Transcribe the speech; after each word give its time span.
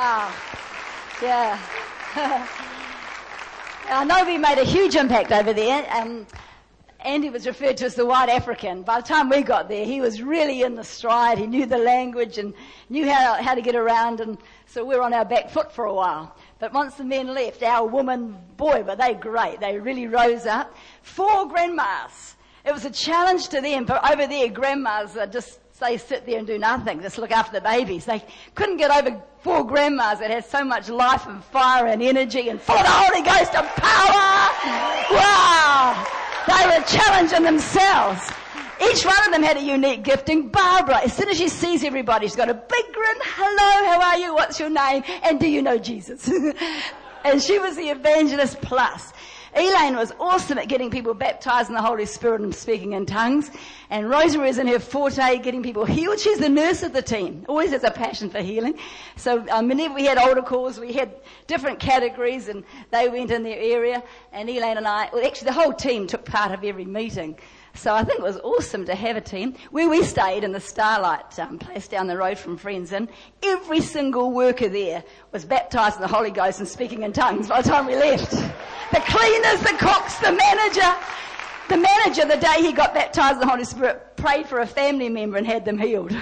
Wow. 0.00 0.32
Yeah. 1.20 1.58
I 3.90 4.02
know 4.06 4.24
we 4.24 4.38
made 4.38 4.56
a 4.56 4.64
huge 4.64 4.96
impact 4.96 5.30
over 5.30 5.52
there. 5.52 5.86
Um, 5.94 6.26
Andy 7.00 7.28
was 7.28 7.46
referred 7.46 7.76
to 7.76 7.84
as 7.84 7.96
the 7.96 8.06
white 8.06 8.30
African. 8.30 8.80
By 8.80 9.02
the 9.02 9.06
time 9.06 9.28
we 9.28 9.42
got 9.42 9.68
there, 9.68 9.84
he 9.84 10.00
was 10.00 10.22
really 10.22 10.62
in 10.62 10.74
the 10.74 10.84
stride. 10.84 11.36
He 11.36 11.46
knew 11.46 11.66
the 11.66 11.76
language 11.76 12.38
and 12.38 12.54
knew 12.88 13.10
how, 13.10 13.42
how 13.42 13.54
to 13.54 13.60
get 13.60 13.76
around, 13.76 14.20
and 14.20 14.38
so 14.64 14.86
we 14.86 14.96
were 14.96 15.02
on 15.02 15.12
our 15.12 15.26
back 15.26 15.50
foot 15.50 15.70
for 15.70 15.84
a 15.84 15.92
while. 15.92 16.34
But 16.60 16.72
once 16.72 16.94
the 16.94 17.04
men 17.04 17.34
left, 17.34 17.62
our 17.62 17.86
woman, 17.86 18.38
boy, 18.56 18.80
were 18.80 18.96
they 18.96 19.12
great. 19.12 19.60
They 19.60 19.78
really 19.78 20.06
rose 20.06 20.46
up. 20.46 20.74
Four 21.02 21.46
grandmas. 21.46 22.36
It 22.64 22.72
was 22.72 22.86
a 22.86 22.90
challenge 22.90 23.48
to 23.48 23.60
them, 23.60 23.84
but 23.84 24.10
over 24.10 24.26
there, 24.26 24.48
grandmas 24.48 25.18
are 25.18 25.26
just 25.26 25.59
they 25.80 25.96
sit 25.96 26.26
there 26.26 26.38
and 26.38 26.46
do 26.46 26.58
nothing, 26.58 27.00
just 27.00 27.18
look 27.18 27.30
after 27.30 27.52
the 27.52 27.60
babies. 27.60 28.04
They 28.04 28.22
couldn't 28.54 28.76
get 28.76 28.90
over 28.90 29.20
four 29.42 29.66
grandmas 29.66 30.20
that 30.20 30.30
had 30.30 30.44
so 30.44 30.64
much 30.64 30.88
life 30.88 31.26
and 31.26 31.42
fire 31.44 31.86
and 31.86 32.02
energy 32.02 32.48
and 32.48 32.60
full 32.60 32.76
of 32.76 32.82
the 32.82 32.88
Holy 32.88 33.22
Ghost 33.22 33.54
and 33.54 33.66
power. 33.66 34.50
Wow! 35.16 36.06
They 36.46 36.66
were 36.66 36.84
challenging 36.84 37.42
themselves. 37.42 38.30
Each 38.82 39.04
one 39.04 39.24
of 39.26 39.32
them 39.32 39.42
had 39.42 39.58
a 39.58 39.62
unique 39.62 40.04
gifting. 40.04 40.48
Barbara, 40.48 41.00
as 41.04 41.12
soon 41.12 41.28
as 41.28 41.36
she 41.36 41.48
sees 41.48 41.84
everybody, 41.84 42.26
she's 42.26 42.36
got 42.36 42.48
a 42.48 42.54
big 42.54 42.84
grin. 42.92 43.16
Hello, 43.22 43.86
how 43.86 44.00
are 44.02 44.18
you? 44.18 44.34
What's 44.34 44.58
your 44.58 44.70
name? 44.70 45.02
And 45.22 45.38
do 45.38 45.48
you 45.48 45.60
know 45.60 45.76
Jesus? 45.76 46.30
and 47.24 47.42
she 47.42 47.58
was 47.58 47.76
the 47.76 47.88
evangelist 47.90 48.60
plus. 48.62 49.12
Elaine 49.56 49.96
was 49.96 50.12
awesome 50.20 50.58
at 50.58 50.68
getting 50.68 50.90
people 50.90 51.12
baptized 51.12 51.68
in 51.68 51.74
the 51.74 51.82
Holy 51.82 52.06
Spirit 52.06 52.40
and 52.40 52.54
speaking 52.54 52.92
in 52.92 53.04
tongues. 53.04 53.50
And 53.90 54.08
Rosemary 54.08 54.48
is 54.48 54.58
in 54.58 54.68
her 54.68 54.78
forte, 54.78 55.38
getting 55.38 55.62
people 55.62 55.84
healed. 55.84 56.20
She's 56.20 56.38
the 56.38 56.48
nurse 56.48 56.82
of 56.82 56.92
the 56.92 57.02
team. 57.02 57.44
Always 57.48 57.70
has 57.70 57.82
a 57.82 57.90
passion 57.90 58.30
for 58.30 58.40
healing. 58.40 58.78
So 59.16 59.44
um, 59.50 59.68
whenever 59.68 59.94
we 59.94 60.04
had 60.04 60.18
older 60.18 60.42
calls, 60.42 60.78
we 60.78 60.92
had 60.92 61.12
different 61.48 61.80
categories 61.80 62.48
and 62.48 62.64
they 62.90 63.08
went 63.08 63.30
in 63.32 63.42
their 63.42 63.58
area. 63.58 64.02
And 64.32 64.48
Elaine 64.48 64.76
and 64.76 64.86
I, 64.86 65.10
well 65.12 65.26
actually 65.26 65.46
the 65.46 65.52
whole 65.52 65.72
team 65.72 66.06
took 66.06 66.24
part 66.24 66.52
of 66.52 66.62
every 66.62 66.84
meeting. 66.84 67.38
So 67.74 67.94
I 67.94 68.02
think 68.02 68.18
it 68.18 68.22
was 68.22 68.38
awesome 68.38 68.84
to 68.86 68.94
have 68.94 69.16
a 69.16 69.20
team. 69.20 69.54
Where 69.70 69.88
we 69.88 70.02
stayed 70.02 70.44
in 70.44 70.52
the 70.52 70.60
Starlight 70.60 71.38
um, 71.38 71.58
place 71.58 71.86
down 71.88 72.08
the 72.08 72.16
road 72.16 72.38
from 72.38 72.56
Friends 72.56 72.92
Inn, 72.92 73.08
every 73.42 73.80
single 73.80 74.32
worker 74.32 74.68
there 74.68 75.04
was 75.32 75.44
baptized 75.44 75.96
in 75.96 76.02
the 76.02 76.08
Holy 76.08 76.30
Ghost 76.30 76.58
and 76.58 76.68
speaking 76.68 77.02
in 77.02 77.12
tongues 77.12 77.48
by 77.48 77.62
the 77.62 77.68
time 77.68 77.86
we 77.86 77.96
left. 77.96 78.34
The 78.92 79.00
cleaners, 79.00 79.60
the 79.60 79.76
cooks, 79.78 80.18
the 80.18 80.32
manager. 80.32 80.94
The 81.68 81.76
manager, 81.76 82.24
the 82.24 82.36
day 82.36 82.62
he 82.62 82.72
got 82.72 82.94
baptized 82.94 83.40
the 83.40 83.46
Holy 83.46 83.64
Spirit, 83.64 84.16
prayed 84.16 84.48
for 84.48 84.58
a 84.58 84.66
family 84.66 85.08
member 85.08 85.36
and 85.36 85.46
had 85.46 85.64
them 85.64 85.78
healed. 85.78 86.12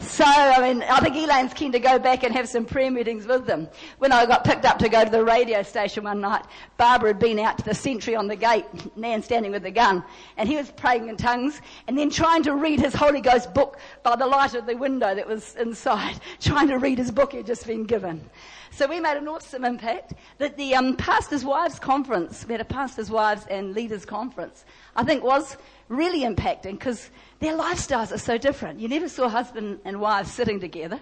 So, 0.00 0.24
I 0.24 0.60
mean, 0.60 0.82
I 0.82 0.98
think 1.00 1.14
Elaine's 1.14 1.52
keen 1.52 1.72
to 1.72 1.78
go 1.78 1.98
back 1.98 2.24
and 2.24 2.34
have 2.34 2.48
some 2.48 2.64
prayer 2.64 2.90
meetings 2.90 3.26
with 3.26 3.46
them. 3.46 3.68
When 3.98 4.12
I 4.12 4.24
got 4.24 4.44
picked 4.44 4.64
up 4.64 4.78
to 4.78 4.88
go 4.88 5.04
to 5.04 5.10
the 5.10 5.22
radio 5.22 5.62
station 5.62 6.04
one 6.04 6.22
night, 6.22 6.44
Barbara 6.78 7.10
had 7.10 7.18
been 7.18 7.38
out 7.38 7.58
to 7.58 7.64
the 7.64 7.74
sentry 7.74 8.16
on 8.16 8.26
the 8.26 8.36
gate, 8.36 8.64
Nan 8.96 9.22
standing 9.22 9.52
with 9.52 9.62
the 9.62 9.70
gun, 9.70 10.02
and 10.38 10.48
he 10.48 10.56
was 10.56 10.70
praying 10.70 11.08
in 11.08 11.16
tongues 11.16 11.60
and 11.86 11.98
then 11.98 12.08
trying 12.08 12.42
to 12.44 12.54
read 12.54 12.80
his 12.80 12.94
Holy 12.94 13.20
Ghost 13.20 13.52
book 13.52 13.78
by 14.02 14.16
the 14.16 14.26
light 14.26 14.54
of 14.54 14.66
the 14.66 14.74
window 14.74 15.14
that 15.14 15.26
was 15.26 15.54
inside, 15.56 16.18
trying 16.40 16.68
to 16.68 16.78
read 16.78 16.96
his 16.96 17.10
book 17.10 17.32
he'd 17.32 17.46
just 17.46 17.66
been 17.66 17.84
given. 17.84 18.28
So 18.72 18.86
we 18.86 19.00
made 19.00 19.16
an 19.16 19.26
awesome 19.26 19.64
impact 19.64 20.14
that 20.38 20.56
the 20.56 20.74
um, 20.74 20.96
pastors' 20.96 21.44
wives 21.44 21.78
conference, 21.78 22.46
we 22.46 22.52
had 22.52 22.60
a 22.60 22.64
pastors' 22.64 23.10
wives 23.10 23.44
and 23.50 23.74
leaders 23.74 24.04
conference, 24.04 24.64
I 24.94 25.02
think 25.02 25.24
was 25.24 25.56
really 25.88 26.20
impacting 26.20 26.72
because 26.72 27.10
their 27.40 27.56
lifestyles 27.56 28.12
are 28.12 28.18
so 28.18 28.38
different. 28.38 28.78
You 28.78 28.88
never 28.88 29.08
saw 29.08 29.28
husband 29.28 29.80
and 29.84 30.00
wife 30.00 30.28
sitting 30.28 30.60
together. 30.60 31.00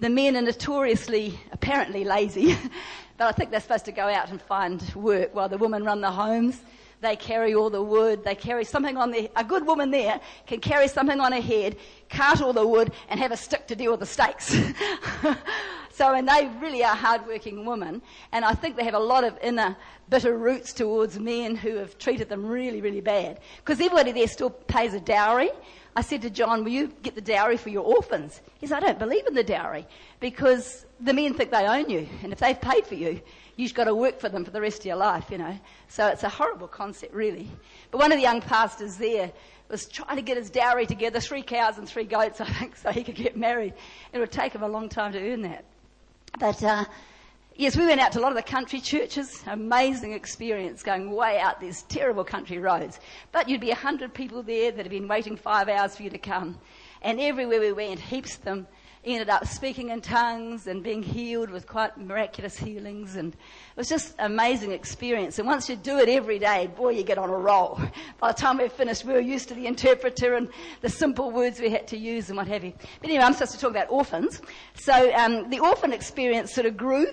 The 0.00 0.08
men 0.08 0.36
are 0.36 0.42
notoriously, 0.42 1.38
apparently 1.52 2.02
lazy, 2.02 2.56
but 3.18 3.26
I 3.26 3.32
think 3.32 3.50
they're 3.50 3.60
supposed 3.60 3.84
to 3.84 3.92
go 3.92 4.08
out 4.08 4.30
and 4.30 4.40
find 4.40 4.82
work 4.94 5.34
while 5.34 5.50
the 5.50 5.58
women 5.58 5.84
run 5.84 6.00
the 6.00 6.10
homes. 6.10 6.60
They 7.02 7.16
carry 7.16 7.54
all 7.54 7.68
the 7.68 7.82
wood. 7.82 8.24
They 8.24 8.34
carry 8.34 8.64
something 8.64 8.96
on 8.96 9.10
their, 9.10 9.28
a 9.36 9.44
good 9.44 9.66
woman 9.66 9.90
there 9.90 10.20
can 10.46 10.60
carry 10.60 10.88
something 10.88 11.20
on 11.20 11.32
her 11.32 11.40
head, 11.40 11.76
cart 12.08 12.40
all 12.40 12.52
the 12.52 12.66
wood, 12.66 12.92
and 13.08 13.20
have 13.20 13.32
a 13.32 13.36
stick 13.36 13.66
to 13.66 13.76
deal 13.76 13.90
with 13.90 14.00
the 14.00 14.06
stakes. 14.06 14.56
So, 15.92 16.14
and 16.14 16.26
they 16.26 16.50
really 16.60 16.82
are 16.82 16.96
hardworking 16.96 17.66
women. 17.66 18.02
And 18.32 18.44
I 18.44 18.54
think 18.54 18.76
they 18.76 18.84
have 18.84 18.94
a 18.94 18.98
lot 18.98 19.24
of 19.24 19.38
inner 19.42 19.76
bitter 20.08 20.36
roots 20.36 20.72
towards 20.72 21.18
men 21.18 21.54
who 21.54 21.76
have 21.76 21.98
treated 21.98 22.28
them 22.28 22.46
really, 22.46 22.80
really 22.80 23.00
bad. 23.00 23.40
Because 23.58 23.78
everybody 23.80 24.12
there 24.12 24.26
still 24.26 24.50
pays 24.50 24.94
a 24.94 25.00
dowry. 25.00 25.50
I 25.94 26.00
said 26.00 26.22
to 26.22 26.30
John, 26.30 26.64
will 26.64 26.72
you 26.72 26.88
get 27.02 27.14
the 27.14 27.20
dowry 27.20 27.58
for 27.58 27.68
your 27.68 27.84
orphans? 27.84 28.40
He 28.58 28.66
said, 28.66 28.82
I 28.82 28.86
don't 28.86 28.98
believe 28.98 29.26
in 29.26 29.34
the 29.34 29.44
dowry 29.44 29.86
because 30.20 30.86
the 31.00 31.12
men 31.12 31.34
think 31.34 31.50
they 31.50 31.66
own 31.66 31.90
you. 31.90 32.08
And 32.22 32.32
if 32.32 32.38
they've 32.38 32.58
paid 32.58 32.86
for 32.86 32.94
you, 32.94 33.20
you've 33.56 33.74
got 33.74 33.84
to 33.84 33.94
work 33.94 34.18
for 34.18 34.30
them 34.30 34.44
for 34.46 34.50
the 34.50 34.60
rest 34.60 34.80
of 34.80 34.86
your 34.86 34.96
life, 34.96 35.30
you 35.30 35.36
know. 35.36 35.58
So 35.88 36.06
it's 36.06 36.22
a 36.22 36.30
horrible 36.30 36.68
concept, 36.68 37.12
really. 37.12 37.50
But 37.90 37.98
one 37.98 38.10
of 38.10 38.16
the 38.16 38.22
young 38.22 38.40
pastors 38.40 38.96
there 38.96 39.30
was 39.68 39.86
trying 39.86 40.16
to 40.16 40.22
get 40.22 40.38
his 40.38 40.48
dowry 40.48 40.86
together, 40.86 41.20
three 41.20 41.42
cows 41.42 41.76
and 41.76 41.86
three 41.86 42.04
goats, 42.04 42.40
I 42.40 42.46
think, 42.46 42.76
so 42.76 42.90
he 42.90 43.04
could 43.04 43.14
get 43.14 43.36
married. 43.36 43.74
It 44.14 44.18
would 44.18 44.32
take 44.32 44.54
him 44.54 44.62
a 44.62 44.68
long 44.68 44.88
time 44.88 45.12
to 45.12 45.32
earn 45.32 45.42
that. 45.42 45.64
But 46.38 46.62
uh, 46.62 46.84
yes, 47.56 47.76
we 47.76 47.86
went 47.86 48.00
out 48.00 48.12
to 48.12 48.18
a 48.18 48.22
lot 48.22 48.32
of 48.32 48.36
the 48.36 48.42
country 48.42 48.80
churches. 48.80 49.42
Amazing 49.46 50.12
experience 50.12 50.82
going 50.82 51.10
way 51.10 51.38
out 51.38 51.60
these 51.60 51.82
terrible 51.84 52.24
country 52.24 52.58
roads. 52.58 53.00
But 53.32 53.48
you'd 53.48 53.60
be 53.60 53.70
a 53.70 53.76
hundred 53.76 54.14
people 54.14 54.42
there 54.42 54.72
that 54.72 54.84
had 54.84 54.90
been 54.90 55.08
waiting 55.08 55.36
five 55.36 55.68
hours 55.68 55.96
for 55.96 56.02
you 56.02 56.10
to 56.10 56.18
come. 56.18 56.58
And 57.02 57.20
everywhere 57.20 57.60
we 57.60 57.72
went, 57.72 58.00
heaps 58.00 58.36
of 58.36 58.44
them 58.44 58.66
ended 59.04 59.28
up 59.28 59.46
speaking 59.46 59.88
in 59.88 60.00
tongues 60.00 60.66
and 60.66 60.82
being 60.82 61.02
healed 61.02 61.50
with 61.50 61.66
quite 61.66 61.96
miraculous 61.98 62.56
healings. 62.56 63.16
And 63.16 63.32
it 63.32 63.76
was 63.76 63.88
just 63.88 64.14
an 64.18 64.26
amazing 64.26 64.72
experience. 64.72 65.38
And 65.38 65.48
once 65.48 65.68
you 65.68 65.76
do 65.76 65.98
it 65.98 66.08
every 66.08 66.38
day, 66.38 66.68
boy, 66.68 66.90
you 66.90 67.02
get 67.02 67.18
on 67.18 67.28
a 67.28 67.36
roll. 67.36 67.80
By 68.20 68.32
the 68.32 68.38
time 68.38 68.58
we 68.58 68.68
finished, 68.68 69.04
we 69.04 69.12
were 69.12 69.20
used 69.20 69.48
to 69.48 69.54
the 69.54 69.66
interpreter 69.66 70.34
and 70.34 70.48
the 70.82 70.88
simple 70.88 71.30
words 71.30 71.58
we 71.60 71.70
had 71.70 71.88
to 71.88 71.98
use 71.98 72.28
and 72.28 72.36
what 72.36 72.46
have 72.46 72.64
you. 72.64 72.72
But 73.00 73.10
anyway, 73.10 73.24
I'm 73.24 73.32
supposed 73.32 73.52
to 73.52 73.58
talk 73.58 73.70
about 73.70 73.90
orphans. 73.90 74.40
So 74.74 75.12
um, 75.14 75.50
the 75.50 75.58
orphan 75.58 75.92
experience 75.92 76.52
sort 76.54 76.66
of 76.66 76.76
grew. 76.76 77.06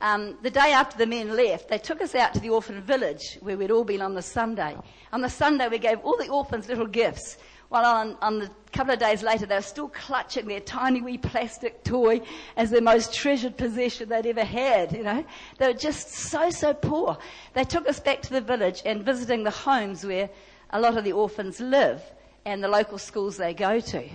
Um, 0.00 0.36
the 0.42 0.50
day 0.50 0.72
after 0.72 0.98
the 0.98 1.06
men 1.06 1.34
left, 1.34 1.68
they 1.68 1.78
took 1.78 2.02
us 2.02 2.14
out 2.14 2.34
to 2.34 2.40
the 2.40 2.50
orphan 2.50 2.82
village 2.82 3.38
where 3.40 3.56
we'd 3.56 3.70
all 3.70 3.84
been 3.84 4.02
on 4.02 4.14
the 4.14 4.22
Sunday. 4.22 4.76
On 5.12 5.20
the 5.20 5.30
Sunday, 5.30 5.68
we 5.68 5.78
gave 5.78 5.98
all 6.00 6.16
the 6.16 6.28
orphans 6.28 6.68
little 6.68 6.86
gifts. 6.86 7.38
Well, 7.74 7.86
on, 7.86 8.16
on 8.22 8.38
the 8.38 8.50
couple 8.70 8.94
of 8.94 9.00
days 9.00 9.24
later, 9.24 9.46
they 9.46 9.56
were 9.56 9.60
still 9.60 9.88
clutching 9.88 10.46
their 10.46 10.60
tiny 10.60 11.02
wee 11.02 11.18
plastic 11.18 11.82
toy 11.82 12.20
as 12.56 12.70
their 12.70 12.80
most 12.80 13.12
treasured 13.12 13.56
possession 13.56 14.08
they'd 14.08 14.26
ever 14.26 14.44
had, 14.44 14.92
you 14.92 15.02
know. 15.02 15.24
They 15.58 15.66
were 15.66 15.72
just 15.72 16.10
so, 16.10 16.50
so 16.50 16.72
poor. 16.72 17.18
They 17.54 17.64
took 17.64 17.88
us 17.88 17.98
back 17.98 18.22
to 18.22 18.30
the 18.30 18.40
village 18.40 18.82
and 18.86 19.02
visiting 19.02 19.42
the 19.42 19.50
homes 19.50 20.06
where 20.06 20.30
a 20.70 20.80
lot 20.80 20.96
of 20.96 21.02
the 21.02 21.14
orphans 21.14 21.58
live 21.58 22.00
and 22.44 22.62
the 22.62 22.68
local 22.68 22.96
schools 22.96 23.38
they 23.38 23.52
go 23.52 23.80
to. 23.80 24.08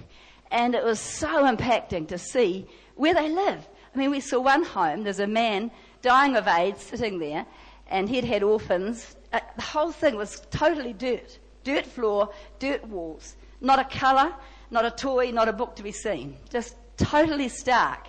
And 0.52 0.74
it 0.74 0.86
was 0.86 1.02
so 1.02 1.44
impacting 1.44 2.08
to 2.08 2.18
see 2.18 2.66
where 2.96 3.14
they 3.14 3.28
live. 3.28 3.68
I 3.94 3.98
mean, 3.98 4.12
we 4.12 4.22
saw 4.22 4.40
one 4.40 4.64
home, 4.64 5.04
there's 5.04 5.20
a 5.20 5.28
man 5.28 5.70
dying 6.02 6.38
of 6.38 6.48
AIDS 6.48 6.82
sitting 6.82 7.20
there, 7.20 7.46
and 7.90 8.08
he'd 8.08 8.24
had 8.24 8.42
orphans. 8.42 9.18
Uh, 9.34 9.42
the 9.58 9.64
whole 9.64 9.92
thing 9.92 10.16
was 10.16 10.44
totally 10.50 10.94
dirt. 10.94 11.40
Dirt 11.66 11.86
floor, 11.86 12.30
dirt 12.60 12.88
walls. 12.88 13.36
Not 13.62 13.80
a 13.80 13.84
colour, 13.84 14.34
not 14.72 14.86
a 14.86 14.92
toy, 14.92 15.32
not 15.32 15.48
a 15.48 15.54
book 15.54 15.76
to 15.78 15.84
be 15.84 15.92
seen. 15.92 16.38
Just 16.50 16.76
totally 16.98 17.50
stark. 17.50 18.08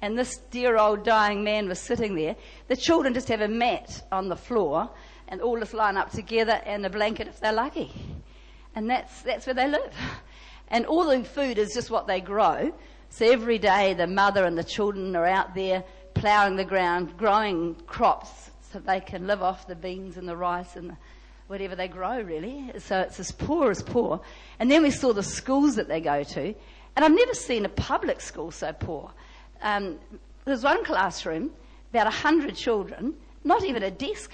And 0.00 0.18
this 0.18 0.38
dear 0.50 0.76
old 0.76 1.04
dying 1.04 1.44
man 1.44 1.68
was 1.68 1.78
sitting 1.78 2.14
there. 2.14 2.36
The 2.68 2.76
children 2.76 3.14
just 3.14 3.28
have 3.28 3.40
a 3.40 3.48
mat 3.48 4.06
on 4.10 4.28
the 4.28 4.36
floor 4.36 4.90
and 5.28 5.40
all 5.40 5.58
just 5.58 5.74
line 5.74 5.96
up 5.96 6.10
together 6.10 6.60
and 6.66 6.84
a 6.84 6.90
blanket 6.90 7.28
if 7.28 7.40
they're 7.40 7.52
lucky. 7.52 7.92
And 8.74 8.90
that's, 8.90 9.22
that's 9.22 9.46
where 9.46 9.54
they 9.54 9.68
live. 9.68 9.94
And 10.68 10.86
all 10.86 11.04
the 11.04 11.22
food 11.22 11.58
is 11.58 11.74
just 11.74 11.90
what 11.90 12.06
they 12.06 12.20
grow. 12.20 12.72
So 13.10 13.30
every 13.30 13.58
day 13.58 13.92
the 13.92 14.06
mother 14.06 14.44
and 14.44 14.56
the 14.56 14.64
children 14.64 15.14
are 15.14 15.26
out 15.26 15.54
there 15.54 15.84
ploughing 16.14 16.56
the 16.56 16.64
ground, 16.64 17.16
growing 17.18 17.74
crops 17.86 18.50
so 18.72 18.78
they 18.78 19.00
can 19.00 19.26
live 19.26 19.42
off 19.42 19.66
the 19.66 19.74
beans 19.74 20.16
and 20.16 20.26
the 20.26 20.36
rice 20.36 20.76
and 20.76 20.90
the 20.90 20.96
whatever 21.52 21.76
they 21.76 21.86
grow, 21.86 22.18
really. 22.22 22.72
So 22.78 23.00
it's 23.00 23.20
as 23.20 23.30
poor 23.30 23.70
as 23.70 23.82
poor. 23.82 24.22
And 24.58 24.70
then 24.70 24.82
we 24.82 24.90
saw 24.90 25.12
the 25.12 25.22
schools 25.22 25.76
that 25.76 25.86
they 25.86 26.00
go 26.00 26.22
to. 26.22 26.54
And 26.96 27.04
I've 27.04 27.12
never 27.12 27.34
seen 27.34 27.66
a 27.66 27.68
public 27.68 28.22
school 28.22 28.50
so 28.50 28.72
poor. 28.72 29.10
Um, 29.60 29.98
there's 30.46 30.64
one 30.64 30.82
classroom, 30.82 31.50
about 31.90 32.06
100 32.06 32.56
children, 32.56 33.12
not 33.44 33.64
even 33.64 33.82
a 33.82 33.90
desk. 33.90 34.30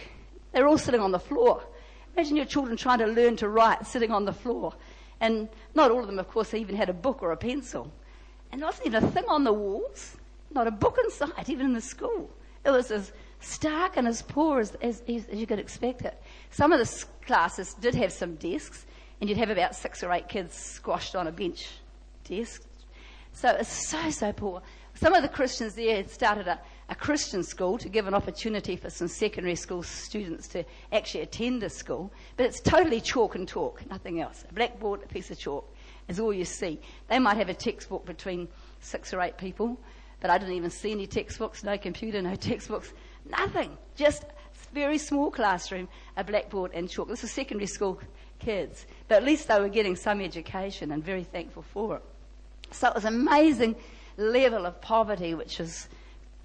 They're 0.53 0.69
all 0.69 0.79
sitting 0.79 1.01
on 1.01 1.11
the 1.11 1.19
floor. 1.19 1.61
Imagine 2.15 2.37
your 2.37 2.47
children 2.47 2.77
trying 2.77 3.01
to 3.01 3.07
learn 3.09 3.35
to 3.39 3.49
write 3.49 3.85
sitting 3.85 4.13
on 4.13 4.25
the 4.25 4.33
floor. 4.33 4.73
And 5.21 5.49
not 5.75 5.91
all 5.91 5.99
of 5.99 6.07
them, 6.07 6.21
of 6.21 6.29
course, 6.29 6.55
even 6.55 6.77
had 6.77 6.89
a 6.89 6.95
book 6.95 7.21
or 7.21 7.33
a 7.33 7.37
pencil. 7.37 7.91
And 8.53 8.63
there 8.63 8.69
wasn't 8.69 8.87
even 8.87 9.03
a 9.03 9.11
thing 9.11 9.25
on 9.27 9.43
the 9.43 9.53
walls, 9.53 10.17
not 10.53 10.69
a 10.69 10.71
book 10.71 10.97
in 11.03 11.11
sight, 11.11 11.49
even 11.49 11.67
in 11.67 11.73
the 11.73 11.81
school. 11.81 12.31
It 12.65 12.71
was 12.71 12.93
as 12.93 13.11
stark 13.41 13.97
and 13.97 14.07
as 14.07 14.23
poor 14.23 14.61
as, 14.61 14.75
as, 14.83 15.03
as 15.09 15.27
you 15.33 15.47
could 15.47 15.59
expect 15.59 16.03
it. 16.03 16.21
Some 16.51 16.73
of 16.73 16.79
the 16.79 17.05
classes 17.27 17.75
did 17.75 17.95
have 17.95 18.13
some 18.13 18.35
desks, 18.37 18.87
and 19.21 19.29
you'd 19.29 19.39
have 19.39 19.51
about 19.51 19.75
six 19.75 20.03
or 20.03 20.13
eight 20.13 20.29
kids 20.29 20.55
squashed 20.55 21.15
on 21.15 21.27
a 21.27 21.33
bench 21.33 21.69
desk. 22.25 22.63
So 23.33 23.51
it's 23.51 23.89
so, 23.89 24.11
so 24.11 24.33
poor. 24.33 24.63
Some 24.95 25.15
of 25.15 25.23
the 25.23 25.29
Christians 25.29 25.75
there 25.77 25.97
had 25.97 26.11
started 26.11 26.49
a, 26.49 26.61
a 26.89 26.95
Christian 26.95 27.45
school 27.45 27.79
to 27.79 27.89
give 27.89 28.09
an 28.09 28.15
opportunity 28.15 28.75
for 28.75 28.91
some 28.91 29.07
secondary 29.07 29.55
school 29.55 29.85
students 29.85 30.49
to 30.49 30.65
actually 30.93 31.21
attend 31.21 31.63
the 31.63 31.71
school, 31.71 32.13
but 32.37 32.47
it's 32.47 32.61
totally 32.61 33.01
chalk 33.01 33.37
and 33.37 33.47
talk, 33.47 33.89
nothing 33.89 34.21
else. 34.21 34.45
A 34.51 34.53
blackboard, 34.53 35.03
a 35.05 35.07
piece 35.07 35.31
of 35.31 35.39
chalk 35.39 35.73
is 36.09 36.19
all 36.19 36.33
you 36.33 36.45
see. 36.45 36.81
They 37.07 37.21
might 37.21 37.37
have 37.37 37.49
a 37.49 37.55
textbook 37.55 38.07
between 38.07 38.49
six 38.81 39.15
or 39.15 39.21
eight 39.21 39.39
people, 39.39 39.79
but 40.21 40.31
I 40.31 40.39
didn't 40.39 40.55
even 40.55 40.71
see 40.71 40.91
any 40.91 41.07
textbooks, 41.07 41.63
no 41.63 41.79
computer, 41.79 42.21
no 42.21 42.35
textbooks, 42.37 42.93
nothing. 43.31 43.77
Just 43.97 44.25
very 44.73 44.99
small 44.99 45.31
classroom, 45.31 45.89
a 46.17 46.25
blackboard 46.25 46.73
and 46.75 46.89
chalk. 46.89 47.09
This 47.09 47.25
is 47.25 47.31
secondary 47.31 47.67
school 47.67 48.01
kids, 48.39 48.87
but 49.09 49.17
at 49.17 49.25
least 49.25 49.49
they 49.49 49.59
were 49.59 49.69
getting 49.69 49.97
some 49.97 50.21
education 50.21 50.93
and 50.93 51.05
very 51.05 51.25
thankful 51.25 51.63
for 51.63 51.97
it. 51.97 52.03
So 52.71 52.89
it 52.89 52.95
was 52.95 53.05
amazing 53.05 53.77
level 54.17 54.67
of 54.67 54.81
poverty, 54.81 55.35
which 55.35 55.59
was 55.59 55.89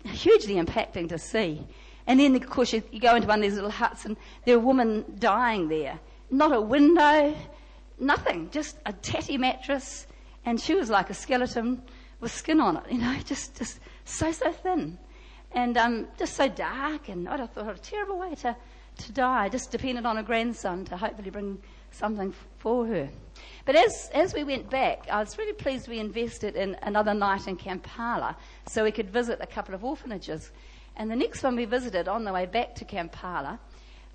hugely 0.06 0.56
impacting 0.56 1.09
to 1.09 1.18
see. 1.18 1.65
And 2.07 2.19
then, 2.19 2.35
of 2.35 2.50
course, 2.50 2.74
you, 2.74 2.83
you 2.91 3.00
go 3.00 3.15
into 3.15 3.27
one 3.27 3.39
of 3.39 3.44
these 3.44 3.56
little 3.56 3.69
huts 3.69 4.06
and 4.06 4.18
there 4.45 4.56
are 4.56 4.59
women 4.59 5.06
dying 5.19 5.69
there. 5.69 6.00
Not 6.30 6.53
a 6.53 6.62
window, 6.62 7.35
nothing, 8.00 8.50
just 8.51 8.77
a 8.85 8.94
tatty 8.94 9.38
mattress, 9.38 10.07
and 10.45 10.59
she 10.59 10.74
was 10.74 10.89
like 10.89 11.09
a 11.09 11.13
skeleton 11.13 11.81
with 12.19 12.31
skin 12.31 12.59
on 12.59 12.77
it, 12.77 12.83
you 12.91 12.97
know, 12.97 13.15
just, 13.25 13.57
just 13.57 13.80
so, 14.06 14.31
so 14.31 14.51
thin. 14.51 14.97
And 15.54 15.78
um, 15.78 16.08
just 16.18 16.36
so 16.36 16.48
dark, 16.48 17.10
and 17.10 17.28
have 17.28 17.52
thought, 17.52 17.76
a 17.76 17.80
terrible 17.80 18.18
way 18.18 18.36
to, 18.36 18.56
to 18.98 19.12
die, 19.12 19.50
just 19.50 19.72
dependent 19.72 20.08
on 20.08 20.18
a 20.18 20.24
grandson 20.24 20.86
to 20.86 20.98
hopefully 20.98 21.30
bring 21.30 21.62
something 21.92 22.34
for 22.58 22.86
her. 22.88 23.10
But 23.66 23.76
as, 23.76 24.10
as 24.14 24.34
we 24.34 24.44
went 24.44 24.70
back, 24.70 25.08
I 25.12 25.20
was 25.20 25.38
really 25.38 25.54
pleased 25.54 25.88
we 25.88 26.00
invested 26.00 26.56
in 26.56 26.76
another 26.82 27.14
night 27.14 27.48
in 27.48 27.56
Kampala 27.56 28.36
so 28.68 28.84
we 28.84 28.92
could 28.92 29.10
visit 29.10 29.40
a 29.42 29.48
couple 29.48 29.76
of 29.76 29.84
orphanages. 29.84 30.52
And 30.96 31.10
the 31.10 31.16
next 31.16 31.44
one 31.44 31.56
we 31.56 31.66
visited 31.66 32.08
on 32.08 32.24
the 32.24 32.34
way 32.34 32.46
back 32.46 32.76
to 32.76 32.86
Kampala 32.86 33.60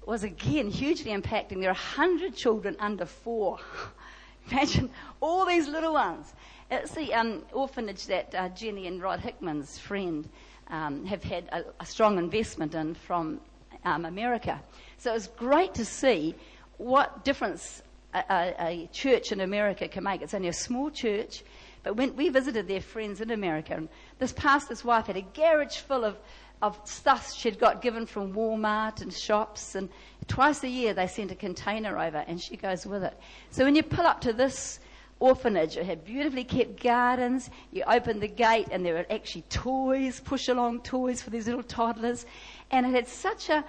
was 0.06 0.24
again 0.24 0.70
hugely 0.70 1.12
impacting. 1.12 1.60
There 1.60 1.70
are 1.70 1.74
100 1.74 2.34
children 2.34 2.76
under 2.78 3.06
four. 3.06 3.58
Imagine 4.50 4.90
all 5.20 5.44
these 5.44 5.68
little 5.68 5.92
ones. 5.92 6.32
It's 6.70 6.92
the 6.92 7.12
um, 7.14 7.44
orphanage 7.52 8.06
that 8.06 8.34
uh, 8.34 8.48
Jenny 8.50 8.86
and 8.86 9.02
Rod 9.02 9.20
Hickman's 9.20 9.78
friend 9.78 10.28
um, 10.70 11.04
have 11.06 11.22
had 11.22 11.48
a, 11.52 11.64
a, 11.80 11.86
strong 11.86 12.18
investment 12.18 12.74
in 12.74 12.94
from 12.94 13.40
um, 13.84 14.04
America. 14.04 14.60
So 14.98 15.10
it 15.10 15.14
was 15.14 15.28
great 15.28 15.74
to 15.74 15.84
see 15.84 16.34
what 16.76 17.24
difference 17.24 17.82
a, 18.14 18.24
a, 18.30 18.54
a, 18.58 18.88
church 18.92 19.32
in 19.32 19.40
America 19.40 19.88
can 19.88 20.04
make. 20.04 20.22
It's 20.22 20.34
only 20.34 20.48
a 20.48 20.52
small 20.52 20.90
church, 20.90 21.42
but 21.82 21.96
when 21.96 22.16
we 22.16 22.28
visited 22.28 22.68
their 22.68 22.80
friends 22.80 23.20
in 23.20 23.30
America, 23.30 23.74
and 23.74 23.88
this 24.18 24.32
pastor's 24.32 24.84
wife 24.84 25.06
had 25.06 25.16
a 25.16 25.22
garage 25.22 25.78
full 25.78 26.04
of, 26.04 26.16
of 26.60 26.78
stuff 26.84 27.32
she'd 27.32 27.58
got 27.58 27.82
given 27.82 28.06
from 28.06 28.34
Walmart 28.34 29.00
and 29.00 29.12
shops, 29.12 29.74
and 29.74 29.88
twice 30.26 30.62
a 30.64 30.68
year 30.68 30.92
they 30.92 31.06
sent 31.06 31.30
a 31.30 31.36
container 31.36 31.98
over, 31.98 32.24
and 32.26 32.40
she 32.40 32.56
goes 32.56 32.86
with 32.86 33.04
it. 33.04 33.18
So 33.50 33.64
when 33.64 33.74
you 33.74 33.82
pull 33.82 34.06
up 34.06 34.20
to 34.22 34.32
this 34.32 34.80
orphanage. 35.20 35.76
It 35.76 35.86
had 35.86 36.04
beautifully 36.04 36.44
kept 36.44 36.82
gardens. 36.82 37.50
You 37.72 37.82
opened 37.86 38.22
the 38.22 38.28
gate 38.28 38.68
and 38.70 38.84
there 38.84 38.94
were 38.94 39.06
actually 39.10 39.42
toys, 39.42 40.20
push 40.20 40.48
along 40.48 40.82
toys 40.82 41.22
for 41.22 41.30
these 41.30 41.46
little 41.46 41.62
toddlers. 41.62 42.26
And 42.70 42.86
it 42.86 42.90
had 42.90 43.08
such 43.08 43.48
a, 43.48 43.64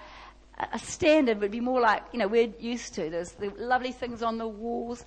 a 0.71 0.79
standard 0.79 1.39
would 1.41 1.51
be 1.51 1.61
more 1.61 1.81
like, 1.81 2.03
you 2.11 2.19
know, 2.19 2.27
we're 2.27 2.53
used 2.59 2.93
to. 2.95 3.09
There's 3.09 3.31
the 3.31 3.49
lovely 3.57 3.91
things 3.91 4.21
on 4.21 4.37
the 4.37 4.47
walls. 4.47 5.03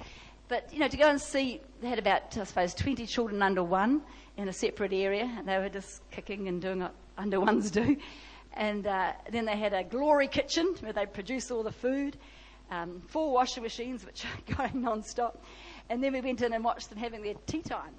But, 0.48 0.72
you 0.72 0.80
know, 0.80 0.88
to 0.88 0.96
go 0.96 1.08
and 1.08 1.20
see, 1.20 1.60
they 1.80 1.88
had 1.88 1.98
about, 1.98 2.36
I 2.36 2.44
suppose, 2.44 2.74
20 2.74 3.06
children 3.06 3.42
under 3.42 3.62
one 3.62 4.02
in 4.36 4.48
a 4.48 4.52
separate 4.52 4.92
area, 4.92 5.30
and 5.38 5.48
they 5.48 5.58
were 5.58 5.68
just 5.68 6.02
kicking 6.10 6.48
and 6.48 6.60
doing 6.60 6.80
what 6.80 6.94
under 7.16 7.40
ones 7.40 7.70
do. 7.70 7.96
And 8.54 8.86
uh, 8.86 9.12
then 9.30 9.46
they 9.46 9.56
had 9.56 9.72
a 9.72 9.82
glory 9.82 10.28
kitchen 10.28 10.74
where 10.80 10.92
they 10.92 11.06
produce 11.06 11.50
all 11.50 11.62
the 11.62 11.72
food, 11.72 12.18
um, 12.72 13.02
four 13.08 13.32
washing 13.32 13.62
machines 13.62 14.04
which 14.04 14.24
are 14.48 14.54
going 14.54 14.82
non-stop. 14.82 15.44
And 15.90 16.02
then 16.02 16.12
we 16.12 16.20
went 16.20 16.40
in 16.42 16.52
and 16.52 16.64
watched 16.64 16.88
them 16.88 16.98
having 16.98 17.22
their 17.22 17.34
tea 17.46 17.62
time. 17.62 17.94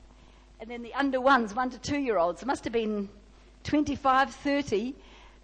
And 0.60 0.70
then 0.70 0.82
the 0.82 0.94
under 0.94 1.22
ones, 1.22 1.54
one 1.54 1.70
to 1.70 1.80
two 1.80 2.00
year 2.00 2.18
olds, 2.18 2.46
must 2.46 2.64
have 2.64 2.74
been 2.74 3.10
25, 3.64 4.34
30 4.34 4.96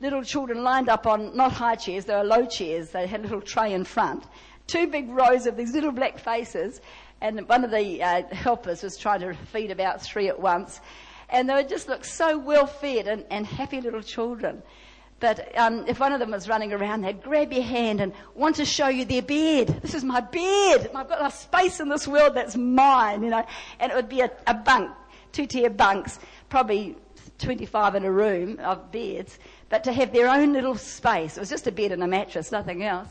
little 0.01 0.23
children 0.23 0.63
lined 0.63 0.89
up 0.89 1.05
on 1.05 1.35
not 1.35 1.51
high 1.51 1.75
chairs, 1.75 2.05
they 2.05 2.15
were 2.15 2.23
low 2.23 2.45
chairs. 2.45 2.89
They 2.89 3.05
had 3.05 3.19
a 3.19 3.23
little 3.23 3.41
tray 3.41 3.73
in 3.73 3.83
front. 3.83 4.23
Two 4.67 4.87
big 4.87 5.09
rows 5.09 5.45
of 5.45 5.57
these 5.57 5.73
little 5.73 5.91
black 5.91 6.17
faces. 6.17 6.81
And 7.21 7.47
one 7.49 7.65
of 7.65 7.71
the 7.71 8.01
uh, 8.01 8.23
helpers 8.33 8.81
was 8.81 8.97
trying 8.97 9.19
to 9.21 9.33
feed 9.33 9.71
about 9.71 10.01
three 10.01 10.29
at 10.29 10.39
once. 10.39 10.79
And 11.29 11.49
they 11.49 11.63
just 11.65 11.89
looked 11.89 12.05
so 12.05 12.37
well 12.37 12.65
fed 12.65 13.07
and, 13.07 13.25
and 13.29 13.45
happy 13.45 13.81
little 13.81 14.01
children. 14.01 14.63
But 15.19 15.57
um, 15.57 15.86
if 15.88 16.00
one 16.00 16.13
of 16.13 16.19
them 16.19 16.31
was 16.31 16.48
running 16.48 16.71
around, 16.71 17.01
they'd 17.01 17.21
grab 17.21 17.51
your 17.51 17.63
hand 17.63 18.00
and 18.00 18.13
want 18.36 18.56
to 18.57 18.66
show 18.66 18.88
you 18.88 19.04
their 19.04 19.21
bed. 19.21 19.80
This 19.81 19.94
is 19.94 20.04
my 20.04 20.21
bed. 20.21 20.89
I've 20.95 21.10
got 21.10 21.25
a 21.25 21.31
space 21.31 21.80
in 21.80 21.89
this 21.89 22.07
world 22.07 22.36
that's 22.36 22.56
mine, 22.56 23.24
you 23.24 23.30
know. 23.30 23.45
And 23.80 23.92
it 23.92 23.95
would 23.95 24.10
be 24.10 24.21
a, 24.21 24.31
a 24.48 24.54
bunk, 24.54 24.92
two-tier 25.33 25.69
bunks, 25.69 26.19
probably 26.48 26.95
25 27.39 27.95
in 27.95 28.06
a 28.06 28.12
room 28.12 28.60
of 28.60 28.92
beds. 28.92 29.39
But 29.68 29.83
to 29.86 29.94
have 29.94 30.13
their 30.13 30.30
own 30.30 30.54
little 30.54 30.75
space, 30.75 31.38
it 31.38 31.39
was 31.39 31.50
just 31.50 31.68
a 31.68 31.71
bed 31.71 31.92
and 31.92 32.01
a 32.01 32.07
mattress, 32.07 32.51
nothing 32.51 32.83
else. 32.83 33.10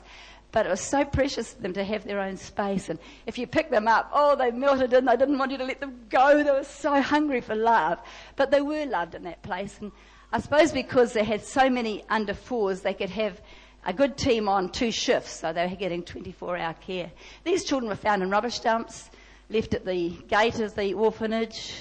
But 0.51 0.65
it 0.65 0.71
was 0.71 0.81
so 0.81 1.05
precious 1.05 1.53
to 1.53 1.61
them 1.63 1.75
to 1.75 1.85
have 1.85 2.05
their 2.05 2.21
own 2.21 2.39
space. 2.39 2.89
And 2.89 2.99
if 3.27 3.37
you 3.37 3.47
pick 3.47 3.71
them 3.71 3.87
up, 3.87 4.11
oh, 4.15 4.35
they 4.35 4.51
melted 4.51 4.95
in. 4.95 5.05
They 5.05 5.17
didn't 5.17 5.37
want 5.37 5.51
you 5.51 5.59
to 5.59 5.65
let 5.65 5.81
them 5.81 6.07
go. 6.09 6.43
They 6.43 6.51
were 6.51 6.65
so 6.65 7.03
hungry 7.03 7.43
for 7.43 7.55
love. 7.55 7.99
But 8.35 8.51
they 8.51 8.63
were 8.63 8.87
loved 8.87 9.15
in 9.15 9.25
that 9.25 9.43
place. 9.43 9.77
And 9.81 9.93
I 10.31 10.41
suppose 10.41 10.73
because 10.73 11.15
they 11.15 11.25
had 11.25 11.43
so 11.43 11.71
many 11.71 12.05
under 12.11 12.35
fours, 12.35 12.83
they 12.83 12.93
could 12.93 13.09
have 13.11 13.41
a 13.87 13.95
good 13.95 14.19
team 14.19 14.47
on 14.47 14.69
two 14.69 14.91
shifts, 14.91 15.33
so 15.33 15.55
they 15.55 15.67
were 15.67 15.75
getting 15.75 16.03
24 16.03 16.59
hour 16.59 16.75
care. 16.75 17.11
These 17.45 17.65
children 17.65 17.89
were 17.89 17.97
found 17.97 18.23
in 18.23 18.29
rubbish 18.29 18.59
dumps, 18.59 19.09
left 19.49 19.73
at 19.73 19.87
the 19.87 20.11
gate 20.29 20.61
of 20.61 20.75
the 20.75 20.93
orphanage, 20.93 21.75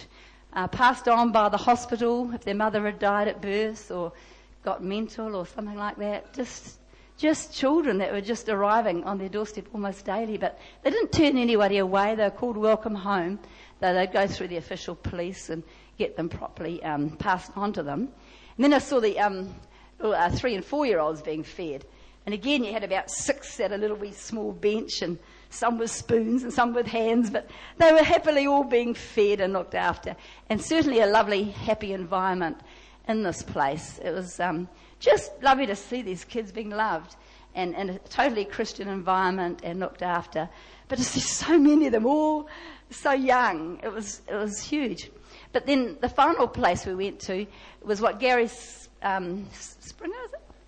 uh, 0.53 0.67
passed 0.69 1.09
on 1.09 1.33
by 1.33 1.49
the 1.49 1.57
hospital 1.57 2.31
if 2.33 2.45
their 2.45 2.55
mother 2.55 2.85
had 2.85 2.99
died 2.99 3.27
at 3.27 3.41
birth 3.41 3.91
or 3.91 4.13
got 4.63 4.81
mental 4.81 5.35
or 5.35 5.45
something 5.45 5.75
like 5.75 5.97
that. 5.97 6.33
Just, 6.33 6.79
just 7.17 7.53
children 7.53 7.97
that 7.97 8.13
were 8.13 8.21
just 8.21 8.47
arriving 8.47 9.03
on 9.03 9.17
their 9.17 9.27
doorstep 9.27 9.65
almost 9.73 10.05
daily, 10.05 10.37
but 10.37 10.57
they 10.83 10.89
didn't 10.89 11.11
turn 11.11 11.37
anybody 11.37 11.79
away. 11.79 12.15
They 12.15 12.23
were 12.23 12.29
called 12.29 12.55
welcome 12.55 12.95
home. 12.95 13.39
Though 13.81 13.93
they'd 13.93 14.13
go 14.13 14.25
through 14.25 14.47
the 14.47 14.57
official 14.57 14.95
police 14.95 15.49
and 15.49 15.63
get 15.97 16.15
them 16.15 16.29
properly 16.29 16.81
um, 16.83 17.11
passed 17.17 17.51
on 17.55 17.73
to 17.73 17.83
them. 17.83 18.09
And 18.57 18.63
then 18.63 18.73
I 18.73 18.79
saw 18.79 18.99
the 18.99 19.19
um, 19.19 19.55
uh, 20.01 20.29
three 20.31 20.55
and 20.55 20.65
four 20.65 20.85
year 20.85 20.99
olds 20.99 21.21
being 21.21 21.43
fed. 21.43 21.85
And 22.25 22.33
again, 22.33 22.63
you 22.63 22.73
had 22.73 22.83
about 22.83 23.09
six 23.09 23.59
at 23.59 23.71
a 23.71 23.77
little 23.77 23.95
wee 23.95 24.11
small 24.11 24.51
bench, 24.51 25.01
and 25.01 25.17
some 25.49 25.77
with 25.77 25.91
spoons 25.91 26.43
and 26.43 26.51
some 26.51 26.73
with 26.73 26.87
hands, 26.87 27.29
but 27.29 27.49
they 27.77 27.91
were 27.93 28.03
happily 28.03 28.47
all 28.47 28.63
being 28.63 28.93
fed 28.93 29.39
and 29.39 29.53
looked 29.53 29.75
after. 29.75 30.15
And 30.49 30.61
certainly 30.61 30.99
a 30.99 31.07
lovely, 31.07 31.43
happy 31.43 31.93
environment 31.93 32.57
in 33.07 33.23
this 33.23 33.43
place. 33.43 33.99
It 34.03 34.11
was 34.11 34.39
um, 34.39 34.67
just 34.99 35.31
lovely 35.41 35.65
to 35.67 35.75
see 35.75 36.01
these 36.01 36.25
kids 36.25 36.51
being 36.51 36.69
loved 36.69 37.15
and 37.55 37.73
in 37.75 37.89
a 37.89 37.99
totally 37.99 38.45
Christian 38.45 38.87
environment 38.87 39.61
and 39.63 39.79
looked 39.79 40.01
after. 40.01 40.49
But 40.89 40.97
to 40.97 41.03
see 41.03 41.19
so 41.19 41.57
many 41.57 41.87
of 41.87 41.91
them 41.91 42.05
all 42.05 42.49
so 42.89 43.11
young, 43.11 43.79
it 43.83 43.91
was, 43.91 44.21
it 44.27 44.35
was 44.35 44.61
huge. 44.61 45.09
But 45.57 45.65
then 45.65 45.97
the 46.01 46.07
final 46.07 46.47
place 46.47 46.85
we 46.85 46.93
went 46.93 47.19
to 47.21 47.47
was 47.81 47.99
what 47.99 48.19
Gary 48.19 48.47
um, 49.01 49.47
Springer, 49.51 50.15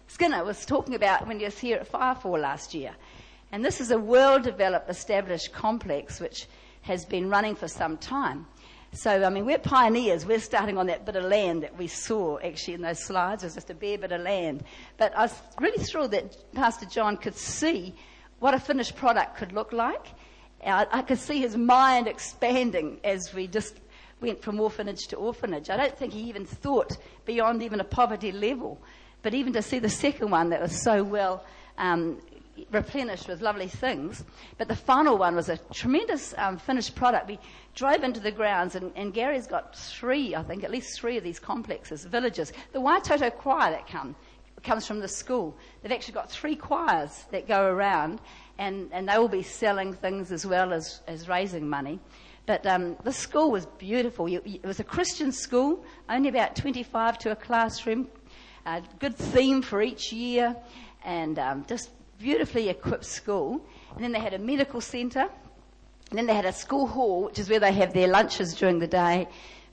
Skinner 0.08 0.43
was 0.43 0.65
talking 0.65 0.96
about 0.96 1.27
when 1.27 1.38
he 1.38 1.46
was 1.46 1.60
here 1.60 1.77
at 1.77 1.91
Firefall 1.91 2.41
last 2.41 2.74
year. 2.74 2.96
And 3.51 3.63
this 3.63 3.81
is 3.81 3.91
a 3.91 4.00
well-developed, 4.00 4.89
established 4.89 5.53
complex 5.53 6.19
which 6.19 6.48
has 6.81 7.05
been 7.05 7.29
running 7.29 7.53
for 7.53 7.67
some 7.67 7.98
time. 7.98 8.48
So, 8.91 9.24
I 9.24 9.29
mean, 9.29 9.46
we're 9.46 9.60
pioneers. 9.60 10.25
We're 10.25 10.39
starting 10.39 10.79
on 10.79 10.88
that 10.88 11.05
bit 11.05 11.15
of 11.15 11.25
land 11.25 11.62
that 11.62 11.77
we 11.77 11.86
saw 11.86 12.39
actually 12.39 12.74
in 12.74 12.81
those 12.81 13.05
slides. 13.05 13.43
It 13.43 13.46
was 13.46 13.53
just 13.53 13.69
a 13.69 13.75
bare 13.75 14.00
bit 14.00 14.12
of 14.12 14.22
land. 14.22 14.63
But 14.98 15.15
I 15.15 15.22
was 15.22 15.36
really 15.60 15.84
thrilled 15.84 16.10
that 16.13 16.51
Pastor 16.55 16.88
John 16.88 17.15
could 17.15 17.36
see 17.36 17.93
what 18.39 18.55
a 18.55 18.60
finished 18.60 18.96
product 18.96 19.38
could 19.38 19.53
look 19.53 19.72
like. 19.72 20.08
I, 20.65 20.88
I 20.91 21.03
could 21.03 21.19
see 21.19 21.39
his 21.41 21.55
mind 21.55 22.08
expanding 22.08 23.00
as 23.03 23.36
we 23.36 23.46
just 23.46 23.79
went 24.22 24.42
from 24.42 24.60
orphanage 24.60 25.08
to 25.08 25.16
orphanage. 25.16 25.70
I 25.70 25.78
don't 25.78 25.98
think 25.98 26.14
he 26.14 26.22
even 26.22 26.46
thought 26.46 26.98
beyond 27.26 27.64
even 27.64 27.80
a 27.80 27.86
poverty 27.86 28.32
level. 28.32 28.80
But 29.22 29.34
even 29.34 29.54
to 29.54 29.62
see 29.62 29.80
the 29.80 29.90
second 29.90 30.32
one 30.32 30.50
that 30.50 30.62
was 30.62 30.82
so 30.82 31.04
well 31.04 31.44
um, 31.78 32.22
replenished 32.72 33.28
with 33.28 33.42
lovely 33.42 33.68
things. 33.68 34.24
But 34.58 34.68
the 34.68 34.76
final 34.76 35.18
one 35.18 35.36
was 35.36 35.50
a 35.50 35.58
tremendous 35.74 36.34
um, 36.38 36.58
finished 36.58 36.96
product. 36.96 37.28
We 37.28 37.40
drove 37.76 38.04
into 38.04 38.20
the 38.20 38.32
grounds, 38.32 38.76
and, 38.76 38.92
and, 38.96 39.14
Gary's 39.14 39.48
got 39.48 39.76
three, 39.76 40.36
I 40.36 40.44
think, 40.44 40.64
at 40.64 40.72
least 40.72 41.00
three 41.00 41.18
of 41.18 41.24
these 41.24 41.40
complexes, 41.40 42.06
villages. 42.06 42.54
The 42.74 42.80
Watoto 42.80 43.36
choir 43.36 43.72
that 43.72 43.88
come 43.88 44.16
comes 44.64 44.86
from 44.86 45.00
the 45.00 45.08
school. 45.08 45.56
They've 45.82 45.92
actually 45.92 46.16
got 46.16 46.30
three 46.30 46.56
choirs 46.56 47.26
that 47.32 47.48
go 47.48 47.66
around, 47.66 48.20
and, 48.58 48.90
and 48.92 49.08
they 49.08 49.18
will 49.18 49.30
be 49.30 49.44
selling 49.44 49.94
things 49.94 50.34
as 50.34 50.46
well 50.46 50.74
as, 50.74 51.02
as 51.08 51.30
raising 51.30 51.70
money. 51.70 52.00
But 52.50 52.65
um, 52.65 52.98
the 53.03 53.13
school 53.13 53.51
was 53.51 53.68
beautiful. 53.77 54.25
It 54.25 54.65
was 54.65 54.79
a 54.79 54.84
Christian 54.84 55.32
school, 55.32 55.86
only 56.10 56.29
about 56.29 56.56
25 56.56 57.20
to 57.20 57.32
a 57.32 57.36
classroom, 57.36 58.08
a 58.65 58.82
good 58.98 59.15
theme 59.15 59.62
for 59.62 59.84
each 59.84 60.12
year, 60.12 60.56
and 61.06 61.38
um, 61.38 61.63
just 61.70 61.91
beautifully 62.18 62.70
equipped 62.70 63.06
school. 63.06 63.63
And 63.94 64.03
then 64.03 64.13
they 64.13 64.20
had 64.20 64.34
a 64.34 64.39
medical 64.39 64.82
centre, 64.82 65.29
and 66.10 66.18
then 66.18 66.25
they 66.25 66.34
had 66.34 66.46
a 66.46 66.51
school 66.51 66.88
hall, 66.88 67.25
which 67.25 67.38
is 67.38 67.51
where 67.51 67.60
they 67.60 67.72
have 67.72 67.94
their 67.94 68.08
lunches 68.08 68.56
during 68.56 68.79
the 68.79 68.88
day, 68.88 69.27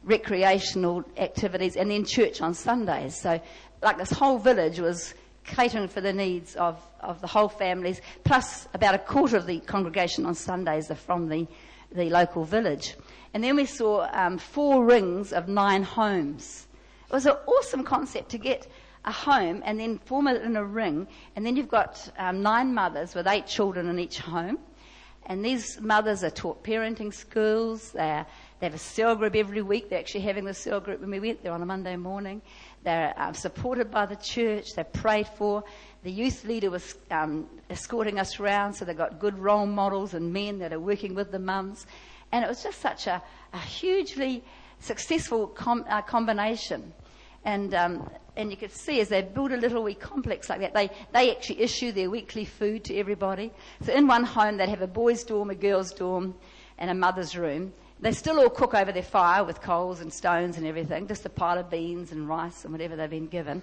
recreational 0.04 1.02
activities, 1.16 1.76
and 1.76 1.90
then 1.90 2.04
church 2.04 2.42
on 2.42 2.52
Sundays. 2.52 3.18
So, 3.18 3.40
like 3.83 3.97
this 3.97 4.11
whole 4.11 4.37
village 4.37 4.80
was 4.80 5.14
catering 5.45 5.88
for 5.88 6.02
the 6.02 6.12
needs 6.12 6.56
of, 6.56 6.78
of 7.00 7.23
the 7.23 7.26
whole 7.26 7.49
families, 7.49 8.02
plus 8.25 8.68
about 8.75 8.95
a 8.95 8.99
quarter 8.99 9.38
of 9.38 9.47
the 9.47 9.61
congregation 9.61 10.26
on 10.26 10.35
Sundays 10.35 10.90
are 10.90 10.95
from 10.95 11.30
the 11.30 11.47
the 11.93 12.11
local 12.11 12.45
village. 12.45 12.97
And 13.35 13.45
then 13.45 13.57
we 13.57 13.66
saw 13.66 14.09
um, 14.12 14.38
four 14.38 14.85
rings 14.85 15.33
of 15.33 15.49
nine 15.49 15.83
homes. 15.83 16.66
It 17.09 17.12
was 17.12 17.26
an 17.26 17.37
awesome 17.47 17.85
concept 17.85 18.31
to 18.31 18.38
get 18.38 18.66
a 19.05 19.12
home 19.12 19.62
and 19.64 19.78
then 19.78 19.99
form 19.99 20.26
it 20.26 20.43
in 20.43 20.57
a 20.57 20.64
ring. 20.64 21.07
And 21.37 21.47
then 21.47 21.57
you've 21.57 21.69
got 21.69 22.11
um, 22.19 22.43
nine 22.43 22.75
mothers 22.75 23.14
with 23.14 23.26
eight 23.26 23.47
children 23.47 23.88
in 23.88 23.99
each 23.99 24.19
home. 24.19 24.59
And 25.26 25.45
these 25.45 25.81
mothers 25.81 26.23
are 26.25 26.31
taught 26.31 26.62
parenting 26.62 27.12
skills. 27.12 27.93
They're, 27.93 28.26
they 28.58 28.66
have 28.66 28.75
a 28.75 28.78
cell 28.78 29.14
group 29.14 29.36
every 29.36 29.60
week. 29.60 29.90
They're 29.90 29.98
actually 29.98 30.22
having 30.22 30.44
the 30.44 30.54
cell 30.54 30.80
group 30.80 31.00
when 31.00 31.10
we 31.10 31.20
went 31.20 31.42
there 31.42 31.52
on 31.52 31.62
a 31.62 31.66
Monday 31.66 31.96
morning. 31.96 32.40
They're 32.84 33.12
um, 33.18 33.34
supported 33.34 33.90
by 33.90 34.06
the 34.06 34.16
church. 34.16 34.75
They're 34.75 34.84
prayed 34.84 35.28
for. 35.36 35.62
The 36.04 36.10
youth 36.10 36.44
leader 36.44 36.70
was 36.70 36.96
um, 37.10 37.46
escorting 37.68 38.18
us 38.18 38.40
around, 38.40 38.72
so 38.72 38.84
they've 38.84 38.96
got 38.96 39.18
good 39.18 39.38
role 39.38 39.66
models 39.66 40.14
and 40.14 40.32
men 40.32 40.58
that 40.60 40.72
are 40.72 40.80
working 40.80 41.14
with 41.14 41.32
the 41.32 41.38
mums. 41.38 41.86
And 42.32 42.44
it 42.44 42.48
was 42.48 42.62
just 42.62 42.80
such 42.80 43.06
a, 43.06 43.22
a 43.52 43.58
hugely 43.58 44.42
successful 44.78 45.48
com- 45.48 45.84
uh, 45.88 46.00
combination. 46.02 46.94
And, 47.44 47.75
um, 47.75 48.10
and 48.36 48.50
you 48.50 48.56
could 48.56 48.72
see 48.72 49.00
as 49.00 49.08
they 49.08 49.22
build 49.22 49.52
a 49.52 49.56
little 49.56 49.82
wee 49.82 49.94
complex 49.94 50.48
like 50.48 50.60
that, 50.60 50.75
they, 50.75 50.90
they 51.12 51.30
actually 51.30 51.60
issue 51.60 51.92
their 51.92 52.08
weekly 52.08 52.44
food 52.44 52.84
to 52.84 52.96
everybody. 52.96 53.52
So 53.82 53.92
in 53.92 54.06
one 54.06 54.25
home, 54.25 54.56
they'd 54.56 54.68
have 54.68 54.82
a 54.82 54.86
boys' 54.86 55.25
dorm, 55.25 55.50
a 55.50 55.54
girls' 55.54 55.92
dorm, 55.92 56.34
and 56.78 56.90
a 56.90 56.94
mother's 56.94 57.36
room. 57.36 57.72
They 58.00 58.12
still 58.12 58.38
all 58.38 58.50
cook 58.50 58.75
over 58.75 58.93
their 58.93 59.03
fire 59.03 59.43
with 59.43 59.62
coals 59.62 60.00
and 60.00 60.12
stones 60.12 60.59
and 60.59 60.67
everything, 60.67 61.09
just 61.09 61.25
a 61.25 61.31
pile 61.31 61.59
of 61.59 61.71
beans 61.71 62.12
and 62.12 62.29
rice 62.29 62.65
and 62.65 62.73
whatever 62.73 62.95
they've 62.95 63.09
been 63.09 63.26
given. 63.26 63.62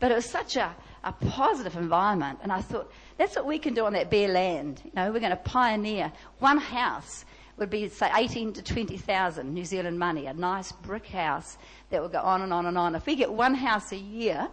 But 0.00 0.10
it 0.10 0.14
was 0.14 0.24
such 0.24 0.56
a, 0.56 0.74
a 1.04 1.12
positive 1.12 1.76
environment. 1.76 2.40
And 2.42 2.50
I 2.50 2.60
thought, 2.60 2.90
that's 3.18 3.36
what 3.36 3.46
we 3.46 3.58
can 3.58 3.74
do 3.74 3.84
on 3.84 3.92
that 3.92 4.10
bare 4.10 4.28
land. 4.28 4.80
You 4.84 4.90
know, 4.94 5.12
we're 5.12 5.20
going 5.20 5.30
to 5.30 5.36
pioneer. 5.36 6.12
One 6.38 6.58
house 6.58 7.24
would 7.58 7.70
be, 7.70 7.88
say, 7.88 8.10
18 8.14 8.54
to 8.54 8.62
20,000 8.62 9.52
New 9.52 9.64
Zealand 9.64 9.98
money, 9.98 10.26
a 10.26 10.32
nice 10.32 10.72
brick 10.72 11.06
house 11.06 11.58
that 11.90 12.02
would 12.02 12.12
go 12.12 12.18
on 12.18 12.42
and 12.42 12.52
on 12.52 12.66
and 12.66 12.76
on. 12.76 12.94
If 12.94 13.06
we 13.06 13.14
get 13.14 13.32
one 13.32 13.54
house 13.54 13.92
a 13.92 13.96
year, 13.96 14.48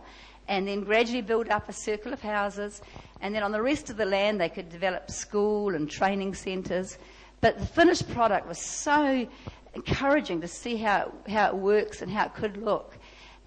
and 0.48 0.68
then 0.68 0.84
gradually 0.84 1.22
build 1.22 1.48
up 1.50 1.70
a 1.70 1.74
circle 1.74 2.12
of 2.14 2.22
houses, 2.22 2.82
and 3.22 3.34
then 3.34 3.44
on 3.44 3.52
the 3.52 3.62
rest 3.62 3.90
of 3.90 3.98
the 3.98 4.06
land 4.06 4.40
they 4.40 4.50
could 4.50 4.70
develop 4.70 5.10
school 5.10 5.76
and 5.76 5.90
training 5.90 6.34
centres. 6.34 6.98
But 7.42 7.60
the 7.60 7.66
finished 7.66 8.10
product 8.12 8.48
was 8.48 8.60
so 8.60 9.28
encouraging 9.74 10.42
to 10.42 10.48
see 10.48 10.78
how, 10.78 11.12
how 11.28 11.48
it 11.48 11.56
works 11.56 12.02
and 12.02 12.12
how 12.12 12.26
it 12.26 12.36
could 12.36 12.58
look. 12.58 12.98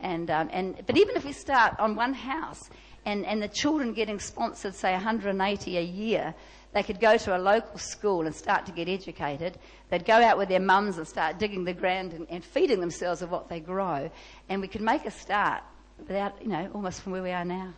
And, 0.01 0.31
um, 0.31 0.51
and, 0.53 0.83
but 0.87 0.99
even 0.99 1.17
if 1.17 1.25
we 1.25 1.33
start 1.33 1.79
on 1.79 1.95
one 1.95 2.13
house 2.13 2.69
and, 3.07 3.25
and 3.25 3.43
the 3.43 3.49
children 3.49 3.93
getting 3.93 4.19
sponsored, 4.19 4.75
say 4.75 4.93
180 4.93 5.79
a 5.79 5.81
year, 5.81 6.35
they 6.73 6.83
could 6.83 6.99
go 6.99 7.17
to 7.17 7.37
a 7.37 7.39
local 7.39 7.79
school 7.79 8.27
and 8.27 8.35
start 8.35 8.67
to 8.67 8.73
get 8.73 8.89
educated. 8.89 9.59
They'd 9.91 10.05
go 10.05 10.15
out 10.15 10.39
with 10.39 10.49
their 10.49 10.61
mums 10.61 10.99
and 10.99 11.07
start 11.07 11.39
digging 11.39 11.65
the 11.65 11.73
ground 11.73 12.15
and, 12.15 12.27
and 12.29 12.45
feeding 12.45 12.81
themselves 12.81 13.23
of 13.23 13.31
what 13.31 13.49
they 13.49 13.61
grow. 13.61 14.11
And 14.49 14.61
we 14.61 14.67
could 14.67 14.81
make 14.81 15.07
a 15.07 15.11
start 15.13 15.63
without, 15.99 16.43
you 16.43 16.49
know, 16.49 16.69
almost 16.75 17.03
from 17.03 17.13
where 17.13 17.23
we 17.23 17.31
are 17.31 17.45
now. 17.45 17.75